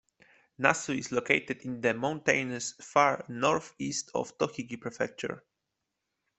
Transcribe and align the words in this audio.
Nasu 0.59 0.97
is 0.97 1.11
located 1.11 1.61
in 1.61 1.79
the 1.79 1.93
mountainous 1.93 2.71
far 2.81 3.23
northeast 3.29 4.09
of 4.15 4.35
Tochigi 4.35 4.81
Prefecture. 4.81 5.43